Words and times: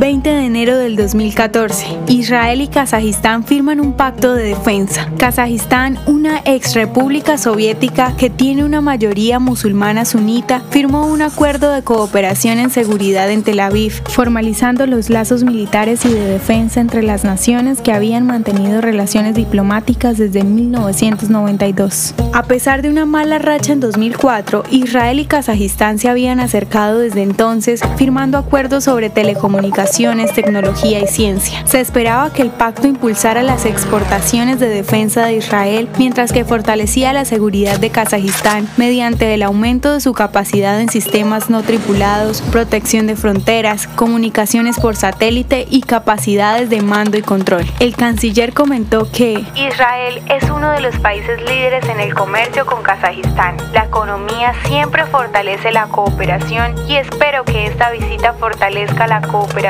20 0.00 0.30
de 0.30 0.46
enero 0.46 0.78
del 0.78 0.96
2014. 0.96 1.98
Israel 2.08 2.62
y 2.62 2.68
Kazajistán 2.68 3.44
firman 3.44 3.80
un 3.80 3.92
pacto 3.92 4.32
de 4.32 4.44
defensa. 4.44 5.10
Kazajistán, 5.18 5.98
una 6.06 6.40
ex 6.46 6.74
república 6.74 7.36
soviética 7.36 8.16
que 8.16 8.30
tiene 8.30 8.64
una 8.64 8.80
mayoría 8.80 9.38
musulmana 9.38 10.06
sunita, 10.06 10.62
firmó 10.70 11.06
un 11.06 11.20
acuerdo 11.20 11.70
de 11.70 11.82
cooperación 11.82 12.58
en 12.60 12.70
seguridad 12.70 13.30
en 13.30 13.42
Tel 13.42 13.60
Aviv, 13.60 14.00
formalizando 14.08 14.86
los 14.86 15.10
lazos 15.10 15.44
militares 15.44 16.06
y 16.06 16.08
de 16.14 16.24
defensa 16.24 16.80
entre 16.80 17.02
las 17.02 17.22
naciones 17.22 17.82
que 17.82 17.92
habían 17.92 18.26
mantenido 18.26 18.80
relaciones 18.80 19.34
diplomáticas 19.34 20.16
desde 20.16 20.44
1992. 20.44 22.14
A 22.32 22.44
pesar 22.44 22.80
de 22.80 22.88
una 22.88 23.04
mala 23.04 23.38
racha 23.38 23.74
en 23.74 23.80
2004, 23.80 24.62
Israel 24.70 25.20
y 25.20 25.26
Kazajistán 25.26 25.98
se 25.98 26.08
habían 26.08 26.40
acercado 26.40 27.00
desde 27.00 27.22
entonces, 27.22 27.82
firmando 27.98 28.38
acuerdos 28.38 28.84
sobre 28.84 29.10
telecomunicaciones, 29.10 29.89
tecnología 30.34 31.00
y 31.00 31.06
ciencia. 31.06 31.66
Se 31.66 31.80
esperaba 31.80 32.32
que 32.32 32.42
el 32.42 32.50
pacto 32.50 32.86
impulsara 32.86 33.42
las 33.42 33.64
exportaciones 33.64 34.60
de 34.60 34.68
defensa 34.68 35.24
de 35.26 35.34
Israel, 35.34 35.88
mientras 35.98 36.32
que 36.32 36.44
fortalecía 36.44 37.12
la 37.12 37.24
seguridad 37.24 37.78
de 37.78 37.90
Kazajistán 37.90 38.68
mediante 38.76 39.34
el 39.34 39.42
aumento 39.42 39.92
de 39.92 40.00
su 40.00 40.12
capacidad 40.12 40.80
en 40.80 40.88
sistemas 40.88 41.50
no 41.50 41.62
tripulados, 41.62 42.42
protección 42.42 43.06
de 43.06 43.16
fronteras, 43.16 43.86
comunicaciones 43.88 44.78
por 44.78 44.96
satélite 44.96 45.66
y 45.68 45.82
capacidades 45.82 46.70
de 46.70 46.82
mando 46.82 47.18
y 47.18 47.22
control. 47.22 47.64
El 47.80 47.96
canciller 47.96 48.52
comentó 48.52 49.10
que 49.10 49.44
Israel 49.54 50.22
es 50.28 50.48
uno 50.50 50.70
de 50.72 50.80
los 50.80 50.96
países 50.98 51.40
líderes 51.42 51.84
en 51.88 52.00
el 52.00 52.14
comercio 52.14 52.64
con 52.66 52.82
Kazajistán. 52.82 53.56
La 53.72 53.84
economía 53.84 54.54
siempre 54.66 55.04
fortalece 55.06 55.72
la 55.72 55.86
cooperación 55.86 56.74
y 56.88 56.96
espero 56.96 57.44
que 57.44 57.66
esta 57.66 57.90
visita 57.90 58.34
fortalezca 58.34 59.06
la 59.06 59.20
cooperación 59.20 59.69